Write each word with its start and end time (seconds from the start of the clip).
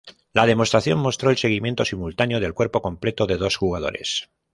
La 0.33 0.47
demostración 0.47 0.97
mostró 0.97 1.29
el 1.29 1.37
seguimiento 1.37 1.85
simultáneo 1.85 2.39
del 2.39 2.55
cuerpo 2.55 2.81
completo 2.81 3.27
de 3.27 3.37
dos 3.37 3.55
jugadores. 3.57 4.31